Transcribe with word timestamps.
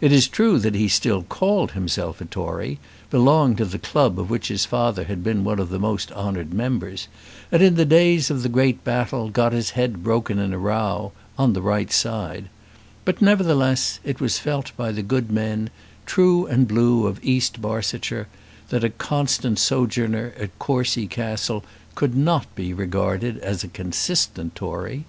It 0.00 0.10
is 0.10 0.26
true 0.26 0.58
that 0.58 0.74
he 0.74 0.88
still 0.88 1.22
called 1.22 1.70
himself 1.70 2.20
a 2.20 2.24
Tory, 2.24 2.80
belonged 3.08 3.58
to 3.58 3.64
the 3.64 3.78
club 3.78 4.18
of 4.18 4.28
which 4.28 4.48
his 4.48 4.64
father 4.64 5.04
had 5.04 5.22
been 5.22 5.44
one 5.44 5.60
of 5.60 5.68
the 5.68 5.78
most 5.78 6.10
honoured 6.10 6.52
members, 6.52 7.06
and 7.52 7.62
in 7.62 7.76
the 7.76 7.84
days 7.84 8.32
of 8.32 8.42
the 8.42 8.48
great 8.48 8.82
battle 8.82 9.28
got 9.30 9.52
his 9.52 9.70
head 9.70 10.02
broken 10.02 10.40
in 10.40 10.52
a 10.52 10.58
row, 10.58 11.12
on 11.38 11.52
the 11.52 11.62
right 11.62 11.92
side; 11.92 12.46
but, 13.04 13.22
nevertheless, 13.22 14.00
it 14.02 14.20
was 14.20 14.40
felt 14.40 14.72
by 14.76 14.90
the 14.90 15.02
good 15.04 15.30
men, 15.30 15.70
true 16.04 16.46
and 16.46 16.66
blue, 16.66 17.06
of 17.06 17.22
East 17.22 17.62
Barsetshire, 17.62 18.26
that 18.70 18.82
a 18.82 18.90
constant 18.90 19.56
sojourner 19.60 20.34
at 20.36 20.58
Courcy 20.58 21.06
Castle 21.06 21.62
could 21.94 22.16
not 22.16 22.52
be 22.56 22.74
regarded 22.74 23.38
as 23.38 23.62
a 23.62 23.68
consistent 23.68 24.56
Tory. 24.56 25.04